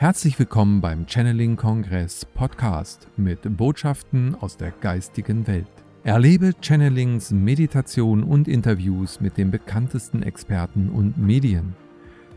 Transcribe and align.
Herzlich 0.00 0.38
willkommen 0.38 0.80
beim 0.80 1.08
Channeling 1.08 1.56
Kongress 1.56 2.24
Podcast 2.24 3.08
mit 3.16 3.40
Botschaften 3.56 4.36
aus 4.36 4.56
der 4.56 4.70
geistigen 4.70 5.48
Welt. 5.48 5.66
Erlebe 6.04 6.52
Channelings, 6.60 7.32
Meditation 7.32 8.22
und 8.22 8.46
Interviews 8.46 9.20
mit 9.20 9.36
den 9.36 9.50
bekanntesten 9.50 10.22
Experten 10.22 10.88
und 10.88 11.18
Medien. 11.18 11.74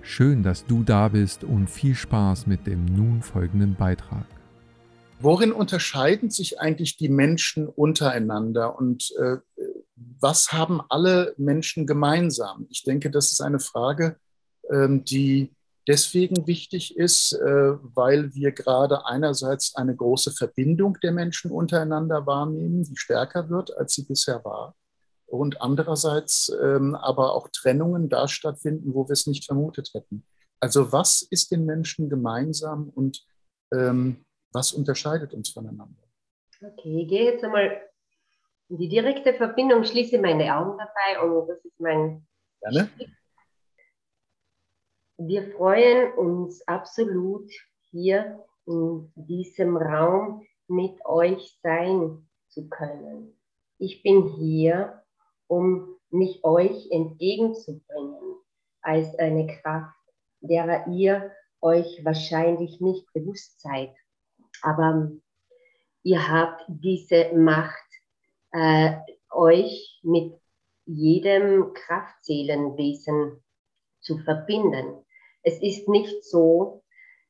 Schön, 0.02 0.42
dass 0.42 0.66
du 0.66 0.82
da 0.82 1.10
bist 1.10 1.44
und 1.44 1.70
viel 1.70 1.94
Spaß 1.94 2.48
mit 2.48 2.66
dem 2.66 2.84
nun 2.86 3.22
folgenden 3.22 3.76
Beitrag. 3.76 4.26
Worin 5.20 5.52
unterscheiden 5.52 6.32
sich 6.32 6.60
eigentlich 6.60 6.98
die 6.98 7.10
Menschen 7.10 7.68
untereinander 7.68 8.76
und 8.76 9.14
äh, 9.20 9.38
was 10.20 10.52
haben 10.52 10.82
alle 10.90 11.36
Menschen 11.38 11.86
gemeinsam? 11.86 12.66
Ich 12.72 12.82
denke, 12.82 13.12
das 13.12 13.32
ist 13.32 13.42
eine 13.42 13.60
Frage, 13.60 14.16
ähm, 14.72 15.06
die 15.06 15.52
deswegen 15.92 16.48
wichtig 16.48 16.98
ist, 16.98 17.34
äh, 17.34 17.74
weil 17.96 18.34
wir 18.34 18.54
gerade 18.54 19.06
einerseits 19.06 19.76
eine 19.76 19.94
große 19.94 20.32
Verbindung 20.32 20.98
der 21.04 21.12
Menschen 21.12 21.52
untereinander 21.52 22.26
wahrnehmen, 22.26 22.84
die 22.84 22.96
stärker 22.96 23.50
wird, 23.50 23.76
als 23.76 23.94
sie 23.94 24.06
bisher 24.06 24.44
war. 24.46 24.74
Und 25.26 25.62
andererseits 25.62 26.50
ähm, 26.64 26.96
aber 26.96 27.34
auch 27.36 27.50
Trennungen 27.50 28.08
da 28.08 28.30
stattfinden, 28.30 28.94
wo 28.94 29.08
wir 29.08 29.14
es 29.14 29.28
nicht 29.28 29.46
vermutet 29.46 29.92
hätten. 29.94 30.26
Also 30.62 30.94
was 30.94 31.22
ist 31.24 31.52
den 31.52 31.66
Menschen 31.66 32.10
gemeinsam 32.10 32.90
und 32.90 33.26
ähm, 33.74 34.24
was 34.54 34.72
unterscheidet 34.72 35.34
uns 35.34 35.50
voneinander? 35.50 36.04
Okay, 36.62 37.02
ich 37.02 37.10
gehe 37.10 37.26
jetzt 37.26 37.44
einmal 37.44 37.82
in 38.70 38.78
die 38.78 38.88
direkte 38.88 39.34
Verbindung, 39.34 39.84
schließe 39.84 40.20
meine 40.20 40.56
Augen 40.56 40.78
dabei 40.78 41.22
und 41.22 41.48
das 41.50 41.66
ist 41.66 41.80
mein. 41.80 42.26
Gerne. 42.62 42.90
Wir 45.28 45.52
freuen 45.52 46.14
uns 46.14 46.68
absolut 46.68 47.48
hier 47.92 48.44
in 48.66 49.12
diesem 49.14 49.78
Raum 49.78 50.48
mit 50.68 50.98
euch 51.06 51.60
sein 51.62 52.28
zu 52.48 52.68
können. 52.70 53.40
Ich 53.78 54.02
bin 54.02 54.30
hier, 54.30 55.04
um 55.46 55.96
mich 56.10 56.44
euch 56.44 56.90
entgegenzubringen 56.90 58.38
als 58.82 59.14
eine 59.20 59.46
Kraft, 59.46 59.96
derer 60.40 60.88
ihr 60.88 61.32
euch 61.62 62.04
wahrscheinlich 62.04 62.82
nicht 62.82 63.06
bewusst 63.14 63.62
seid. 63.62 63.94
Aber 64.64 65.12
ihr 66.02 66.32
habt 66.32 66.64
diese 66.68 67.32
Macht, 67.36 67.78
äh, 68.54 68.96
euch 69.30 70.00
mit 70.02 70.34
jedem 70.86 71.74
Kraftseelenwesen 71.74 73.44
zu 74.00 74.18
verbinden. 74.18 75.06
Es 75.44 75.62
ist 75.62 75.88
nicht 75.88 76.24
so, 76.24 76.84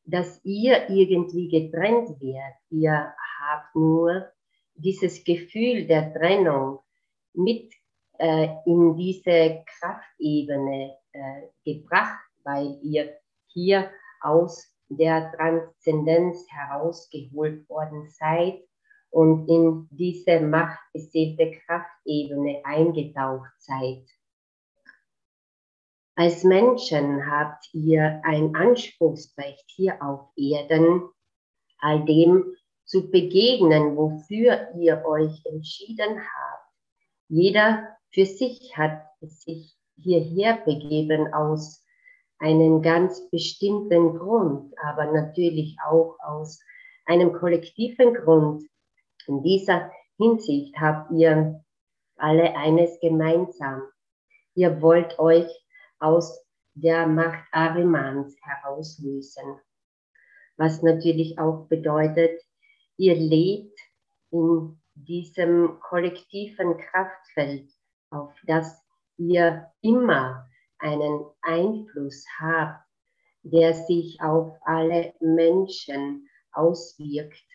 dass 0.05 0.39
ihr 0.43 0.89
irgendwie 0.89 1.47
getrennt 1.47 2.09
werdet. 2.21 2.57
Ihr 2.69 3.13
habt 3.39 3.75
nur 3.75 4.27
dieses 4.75 5.23
Gefühl 5.23 5.87
der 5.87 6.13
Trennung 6.13 6.79
mit 7.33 7.71
äh, 8.17 8.47
in 8.65 8.95
diese 8.95 9.63
Kraftebene 9.65 10.95
äh, 11.13 11.41
gebracht, 11.63 12.19
weil 12.43 12.77
ihr 12.83 13.17
hier 13.47 13.89
aus 14.21 14.75
der 14.89 15.31
Transzendenz 15.31 16.45
herausgeholt 16.49 17.67
worden 17.69 18.09
seid 18.09 18.61
und 19.09 19.47
in 19.47 19.87
diese 19.91 20.39
machtbeseelte 20.39 21.51
Kraftebene 21.65 22.61
eingetaucht 22.63 23.51
seid. 23.57 24.05
Als 26.15 26.43
Menschen 26.43 27.25
habt 27.31 27.69
ihr 27.73 28.21
ein 28.25 28.55
Anspruchsrecht 28.55 29.65
hier 29.67 30.01
auf 30.01 30.29
Erden, 30.35 31.03
all 31.79 32.03
dem 32.05 32.55
zu 32.83 33.09
begegnen, 33.09 33.95
wofür 33.95 34.69
ihr 34.75 35.05
euch 35.05 35.45
entschieden 35.45 36.19
habt. 36.19 36.69
Jeder 37.29 37.87
für 38.11 38.25
sich 38.25 38.75
hat 38.75 39.03
sich 39.21 39.73
hierher 39.95 40.57
begeben 40.65 41.33
aus 41.33 41.85
einen 42.39 42.81
ganz 42.81 43.29
bestimmten 43.29 44.17
Grund, 44.17 44.73
aber 44.83 45.05
natürlich 45.05 45.77
auch 45.87 46.17
aus 46.19 46.59
einem 47.05 47.31
kollektiven 47.31 48.13
Grund. 48.15 48.63
In 49.27 49.43
dieser 49.43 49.91
Hinsicht 50.17 50.75
habt 50.77 51.11
ihr 51.11 51.63
alle 52.17 52.55
eines 52.55 52.99
gemeinsam. 52.99 53.83
Ihr 54.55 54.81
wollt 54.81 55.17
euch 55.17 55.47
aus 56.01 56.43
der 56.73 57.07
Macht 57.07 57.45
Arimans 57.51 58.35
herauslösen. 58.41 59.59
Was 60.57 60.81
natürlich 60.81 61.39
auch 61.39 61.67
bedeutet, 61.67 62.41
ihr 62.97 63.15
lebt 63.15 63.79
in 64.31 64.79
diesem 64.95 65.79
kollektiven 65.79 66.77
Kraftfeld, 66.77 67.71
auf 68.09 68.33
das 68.45 68.81
ihr 69.17 69.71
immer 69.81 70.47
einen 70.79 71.25
Einfluss 71.41 72.25
habt, 72.39 72.83
der 73.43 73.73
sich 73.73 74.21
auf 74.21 74.55
alle 74.61 75.13
Menschen 75.19 76.27
auswirkt. 76.51 77.45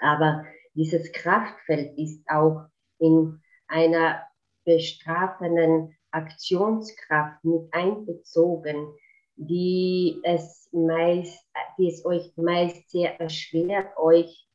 Aber 0.00 0.44
dieses 0.74 1.12
Kraftfeld 1.12 1.96
ist 1.98 2.22
auch 2.28 2.66
in 2.98 3.40
einer 3.68 4.22
bestrafenden 4.64 5.96
Aktionskraft 6.12 7.44
mit 7.44 7.72
einbezogen, 7.72 8.94
die 9.36 10.20
es 10.22 10.68
meist, 10.72 11.44
die 11.78 11.88
es 11.88 12.04
euch 12.04 12.32
meist 12.36 12.90
sehr 12.90 13.20
erschwert, 13.20 13.96
euch 13.96 14.46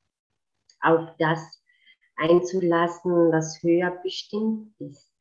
auf 0.81 1.09
das 1.17 1.62
einzulassen, 2.16 3.31
was 3.31 3.62
höher 3.62 3.91
bestimmt 4.03 4.73
ist. 4.79 5.12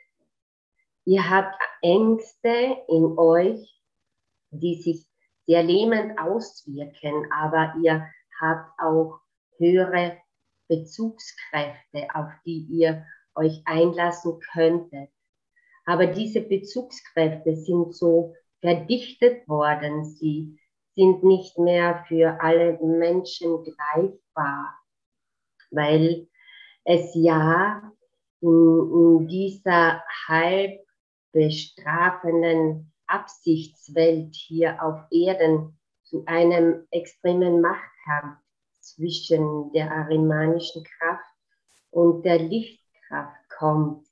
Ihr 1.05 1.29
habt 1.29 1.55
Ängste 1.83 2.79
in 2.89 3.17
euch, 3.19 3.81
die 4.51 4.81
sich 4.83 5.07
sehr 5.47 5.63
lähmend 5.63 6.19
auswirken, 6.19 7.31
aber 7.33 7.75
ihr 7.83 8.09
habt 8.41 8.71
auch 8.81 9.21
höhere 9.59 10.19
Bezugskräfte, 10.69 12.09
auf 12.13 12.31
die 12.45 12.67
ihr 12.71 13.07
euch 13.35 13.63
einlassen 13.67 14.41
könntet. 14.53 15.11
Aber 15.87 16.07
diese 16.09 16.41
Bezugskräfte 16.41 17.57
sind 17.57 17.95
so 17.95 18.35
verdichtet 18.61 19.49
worden, 19.49 20.05
sie 20.05 20.59
sind 20.97 21.23
nicht 21.23 21.59
mehr 21.59 22.05
für 22.09 22.41
alle 22.41 22.79
Menschen 22.83 23.63
greifbar, 23.63 24.75
weil 25.71 26.29
es 26.85 27.13
ja 27.15 27.93
in, 28.41 28.51
in 28.51 29.29
dieser 29.29 30.03
halb 30.27 30.81
bestrafenden 31.33 32.93
Absichtswelt 33.07 34.35
hier 34.35 34.83
auf 34.83 35.01
Erden 35.11 35.79
zu 36.03 36.25
einem 36.27 36.87
extremen 36.91 37.61
Machtkampf 37.61 38.39
zwischen 38.81 39.73
der 39.73 39.91
arimanischen 39.93 40.85
Kraft 40.85 41.35
und 41.91 42.25
der 42.25 42.39
Lichtkraft 42.39 43.49
kommt. 43.59 44.06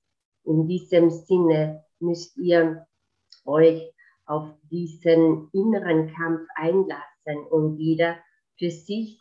In 0.45 0.69
diesem 0.69 1.11
Sinne 1.11 1.85
müsst 2.01 2.37
ihr 2.37 2.87
euch 3.45 3.93
auf 4.27 4.49
diesen 4.71 5.51
inneren 5.53 6.15
Kampf 6.15 6.47
einlassen 6.55 7.47
und 7.51 7.79
jeder 7.79 8.19
für 8.59 8.71
sich 8.71 9.21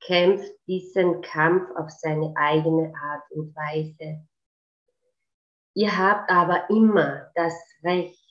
kämpft 0.00 0.52
diesen 0.66 1.20
Kampf 1.22 1.68
auf 1.76 1.90
seine 1.90 2.32
eigene 2.36 2.92
Art 2.94 3.30
und 3.30 3.54
Weise. 3.56 4.26
Ihr 5.74 5.96
habt 5.96 6.30
aber 6.30 6.70
immer 6.70 7.30
das 7.34 7.54
Recht, 7.82 8.22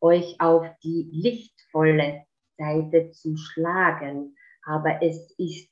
euch 0.00 0.40
auf 0.40 0.66
die 0.82 1.08
lichtvolle 1.12 2.24
Seite 2.58 3.10
zu 3.10 3.36
schlagen. 3.36 4.36
Aber 4.62 5.02
es 5.02 5.34
ist 5.38 5.70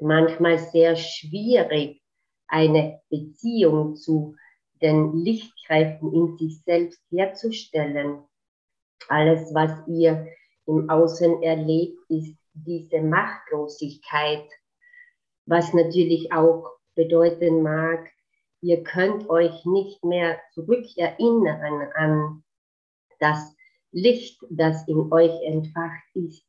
manchmal 0.00 0.58
sehr 0.58 0.96
schwierig, 0.96 2.02
eine 2.48 3.00
Beziehung 3.10 3.96
zu 3.96 4.36
den 4.82 5.12
Lichtkräften 5.12 6.12
in 6.12 6.36
sich 6.36 6.62
selbst 6.64 7.00
herzustellen. 7.10 8.22
Alles, 9.08 9.52
was 9.54 9.86
ihr 9.86 10.26
im 10.66 10.88
Außen 10.88 11.42
erlebt, 11.42 11.98
ist 12.08 12.36
diese 12.54 13.00
Machtlosigkeit, 13.00 14.48
was 15.46 15.72
natürlich 15.72 16.32
auch 16.32 16.70
bedeuten 16.94 17.62
mag, 17.62 18.10
ihr 18.60 18.82
könnt 18.84 19.28
euch 19.28 19.64
nicht 19.64 20.04
mehr 20.04 20.40
zurückerinnern 20.54 21.88
an 21.94 22.44
das 23.18 23.54
Licht, 23.90 24.40
das 24.50 24.86
in 24.88 25.12
euch 25.12 25.32
entfacht 25.42 26.04
ist. 26.14 26.46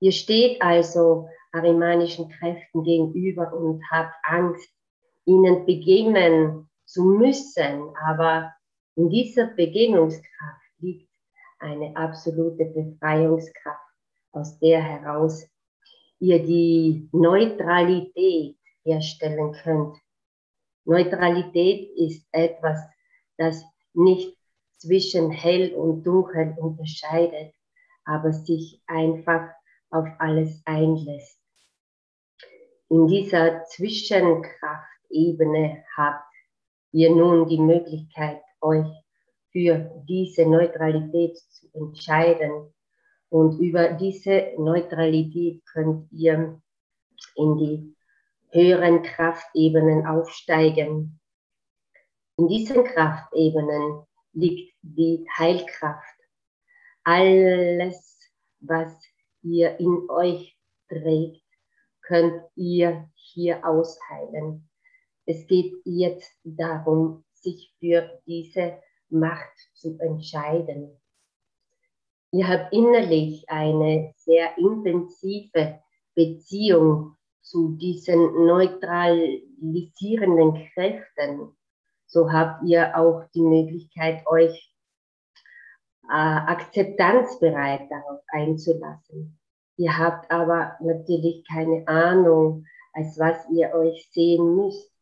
Ihr 0.00 0.12
steht 0.12 0.60
also 0.60 1.28
arimanischen 1.52 2.28
Kräften 2.28 2.84
gegenüber 2.84 3.52
und 3.52 3.82
habt 3.90 4.14
Angst, 4.24 4.68
ihnen 5.24 5.64
begegnen 5.64 6.65
zu 6.86 7.04
müssen. 7.04 7.94
Aber 8.06 8.54
in 8.94 9.10
dieser 9.10 9.48
Begegnungskraft 9.48 10.62
liegt 10.78 11.10
eine 11.58 11.94
absolute 11.96 12.64
Befreiungskraft, 12.64 13.80
aus 14.32 14.58
der 14.58 14.82
heraus 14.82 15.46
ihr 16.18 16.42
die 16.42 17.08
Neutralität 17.12 18.56
herstellen 18.84 19.52
könnt. 19.62 19.98
Neutralität 20.84 21.90
ist 21.96 22.26
etwas, 22.32 22.78
das 23.36 23.62
nicht 23.92 24.34
zwischen 24.78 25.30
hell 25.30 25.74
und 25.74 26.02
dunkel 26.04 26.56
unterscheidet, 26.58 27.52
aber 28.04 28.32
sich 28.32 28.80
einfach 28.86 29.50
auf 29.90 30.06
alles 30.18 30.62
einlässt. 30.64 31.38
In 32.88 33.06
dieser 33.08 33.64
Zwischenkraftebene 33.64 35.84
habt 35.96 36.25
ihr 36.96 37.14
nun 37.14 37.46
die 37.46 37.58
Möglichkeit, 37.58 38.40
euch 38.62 38.86
für 39.52 40.02
diese 40.08 40.46
Neutralität 40.46 41.36
zu 41.36 41.68
entscheiden. 41.74 42.72
Und 43.28 43.60
über 43.60 43.88
diese 43.92 44.54
Neutralität 44.56 45.62
könnt 45.66 46.10
ihr 46.10 46.58
in 47.34 47.56
die 47.58 47.96
höheren 48.50 49.02
Kraftebenen 49.02 50.06
aufsteigen. 50.06 51.20
In 52.38 52.48
diesen 52.48 52.84
Kraftebenen 52.84 54.06
liegt 54.32 54.74
die 54.80 55.26
Heilkraft. 55.36 56.18
Alles, 57.04 58.18
was 58.60 58.92
ihr 59.42 59.78
in 59.78 60.08
euch 60.08 60.58
trägt, 60.88 61.44
könnt 62.00 62.42
ihr 62.54 63.10
hier 63.14 63.62
ausheilen. 63.66 64.66
Es 65.26 65.46
geht 65.46 65.74
jetzt 65.84 66.32
darum, 66.44 67.24
sich 67.32 67.74
für 67.78 68.20
diese 68.26 68.78
Macht 69.08 69.56
zu 69.74 69.96
entscheiden. 69.98 71.00
Ihr 72.32 72.48
habt 72.48 72.72
innerlich 72.72 73.48
eine 73.48 74.12
sehr 74.16 74.58
intensive 74.58 75.78
Beziehung 76.14 77.16
zu 77.40 77.76
diesen 77.76 78.46
neutralisierenden 78.46 80.68
Kräften. 80.72 81.56
So 82.06 82.32
habt 82.32 82.68
ihr 82.68 82.96
auch 82.96 83.22
die 83.34 83.42
Möglichkeit, 83.42 84.26
euch 84.26 84.72
äh, 86.08 86.12
akzeptanzbereit 86.12 87.90
darauf 87.90 88.22
einzulassen. 88.28 89.38
Ihr 89.76 89.98
habt 89.98 90.30
aber 90.30 90.76
natürlich 90.80 91.44
keine 91.46 91.86
Ahnung, 91.86 92.64
als 92.92 93.18
was 93.18 93.46
ihr 93.50 93.74
euch 93.74 94.08
sehen 94.12 94.56
müsst. 94.56 94.95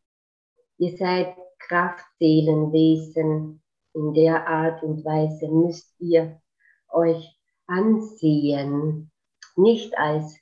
Ihr 0.77 0.97
seid 0.97 1.35
Kraftseelenwesen. 1.59 3.61
In 3.93 4.13
der 4.13 4.45
Art 4.45 4.83
und 4.83 5.05
Weise 5.05 5.47
müsst 5.47 5.95
ihr 5.99 6.41
euch 6.89 7.39
ansehen, 7.65 9.09
nicht 9.55 9.97
als 9.97 10.37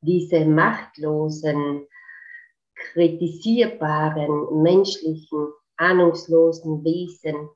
diese 0.00 0.46
machtlosen, 0.46 1.86
kritisierbaren, 2.74 4.62
menschlichen, 4.62 5.52
ahnungslosen 5.76 6.82
Wesen. 6.82 7.50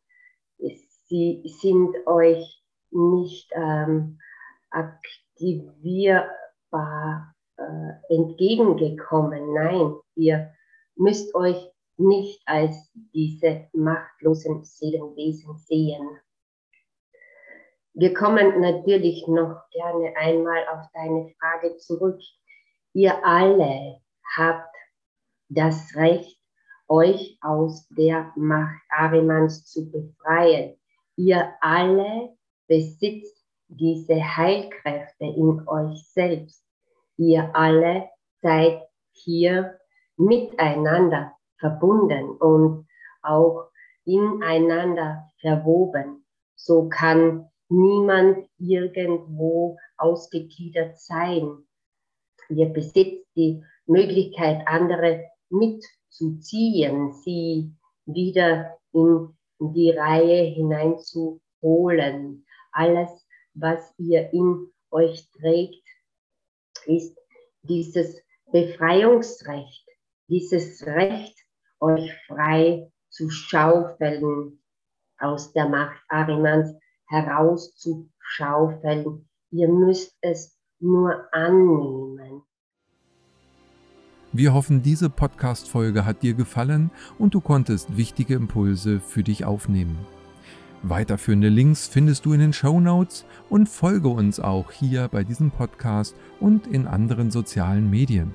Sie 1.06 1.42
sind 1.62 1.96
euch 2.06 2.62
nicht 2.90 3.50
ähm, 3.54 4.18
aktivierbar 4.70 7.34
äh, 7.56 8.14
entgegengekommen. 8.14 9.54
Nein, 9.54 9.94
ihr 10.14 10.52
müsst 10.96 11.34
euch 11.34 11.72
nicht 11.98 12.40
als 12.46 12.90
diese 13.12 13.68
machtlosen 13.72 14.64
Seelenwesen 14.64 15.56
sehen. 15.58 16.20
Wir 17.94 18.14
kommen 18.14 18.60
natürlich 18.60 19.26
noch 19.26 19.68
gerne 19.70 20.16
einmal 20.16 20.64
auf 20.68 20.86
deine 20.94 21.34
Frage 21.38 21.76
zurück. 21.78 22.20
Ihr 22.92 23.24
alle 23.24 24.00
habt 24.36 24.74
das 25.48 25.94
Recht, 25.96 26.38
euch 26.86 27.38
aus 27.42 27.86
der 27.88 28.32
Macht 28.36 28.80
Arimans 28.90 29.66
zu 29.66 29.90
befreien. 29.90 30.78
Ihr 31.16 31.52
alle 31.60 32.36
besitzt 32.66 33.44
diese 33.66 34.14
Heilkräfte 34.14 35.24
in 35.24 35.66
euch 35.66 36.06
selbst. 36.08 36.64
Ihr 37.16 37.50
alle 37.54 38.08
seid 38.40 38.80
hier 39.10 39.78
miteinander 40.16 41.37
verbunden 41.58 42.30
und 42.38 42.86
auch 43.22 43.70
ineinander 44.04 45.30
verwoben. 45.40 46.24
So 46.54 46.88
kann 46.88 47.48
niemand 47.68 48.48
irgendwo 48.58 49.76
ausgegliedert 49.96 50.98
sein. 50.98 51.64
Ihr 52.48 52.66
besitzt 52.66 53.26
die 53.36 53.62
Möglichkeit, 53.86 54.66
andere 54.66 55.24
mitzuziehen, 55.50 57.12
sie 57.12 57.72
wieder 58.06 58.78
in 58.92 59.36
die 59.60 59.90
Reihe 59.90 60.44
hineinzuholen. 60.44 62.46
Alles, 62.72 63.10
was 63.54 63.92
ihr 63.98 64.32
in 64.32 64.72
euch 64.90 65.30
trägt, 65.32 65.84
ist 66.86 67.18
dieses 67.62 68.22
Befreiungsrecht, 68.50 69.86
dieses 70.28 70.86
Recht, 70.86 71.36
euch 71.80 72.12
frei 72.26 72.90
zu 73.10 73.30
schaufeln, 73.30 74.58
aus 75.18 75.52
der 75.52 75.68
Macht 75.68 76.02
Arimans 76.08 76.74
herauszuschaufeln. 77.08 79.28
Ihr 79.50 79.68
müsst 79.68 80.16
es 80.20 80.58
nur 80.80 81.26
annehmen. 81.32 82.42
Wir 84.32 84.52
hoffen, 84.52 84.82
diese 84.82 85.08
Podcast-Folge 85.08 86.04
hat 86.04 86.22
dir 86.22 86.34
gefallen 86.34 86.90
und 87.18 87.32
du 87.32 87.40
konntest 87.40 87.96
wichtige 87.96 88.34
Impulse 88.34 89.00
für 89.00 89.22
dich 89.22 89.46
aufnehmen. 89.46 90.06
Weiterführende 90.82 91.48
Links 91.48 91.88
findest 91.88 92.24
du 92.24 92.34
in 92.34 92.40
den 92.40 92.52
Show 92.52 92.78
Notes 92.78 93.24
und 93.48 93.68
folge 93.68 94.08
uns 94.08 94.38
auch 94.38 94.70
hier 94.70 95.08
bei 95.08 95.24
diesem 95.24 95.50
Podcast 95.50 96.14
und 96.40 96.66
in 96.66 96.86
anderen 96.86 97.30
sozialen 97.30 97.90
Medien. 97.90 98.34